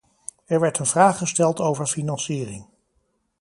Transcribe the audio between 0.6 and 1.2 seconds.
werd een vraag